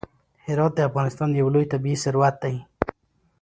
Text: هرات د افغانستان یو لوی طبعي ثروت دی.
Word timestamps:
هرات 0.47 0.71
د 0.75 0.79
افغانستان 0.89 1.29
یو 1.39 1.47
لوی 1.53 1.65
طبعي 1.71 1.95
ثروت 2.03 2.35
دی. 2.43 2.55